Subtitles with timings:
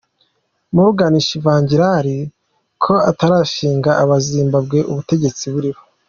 [0.75, 2.17] Morgan Chivangalai
[2.83, 5.81] ko atarangisha abazimbabwe ubutegetsi buriho?